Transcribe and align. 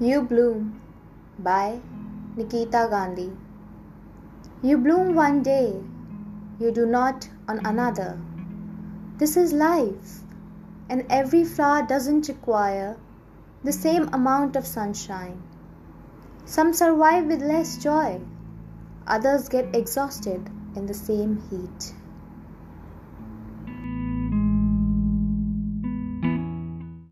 You 0.00 0.22
Bloom 0.22 0.80
by 1.38 1.78
Nikita 2.36 2.88
Gandhi. 2.90 3.30
You 4.60 4.76
bloom 4.76 5.14
one 5.14 5.44
day, 5.44 5.72
you 6.58 6.72
do 6.72 6.84
not 6.84 7.28
on 7.46 7.64
another. 7.64 8.18
This 9.18 9.36
is 9.36 9.52
life, 9.52 10.22
and 10.90 11.06
every 11.08 11.44
flower 11.44 11.86
doesn't 11.86 12.26
require 12.26 12.96
the 13.62 13.70
same 13.70 14.08
amount 14.12 14.56
of 14.56 14.66
sunshine. 14.66 15.40
Some 16.44 16.72
survive 16.72 17.26
with 17.26 17.40
less 17.40 17.78
joy, 17.78 18.20
others 19.06 19.48
get 19.48 19.76
exhausted 19.76 20.50
in 20.74 20.86
the 20.86 20.94
same 20.94 21.40
heat. 21.50 21.94